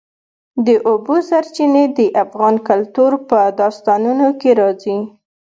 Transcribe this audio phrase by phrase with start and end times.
[0.65, 4.97] د اوبو سرچینې د افغان کلتور په داستانونو کې راځي.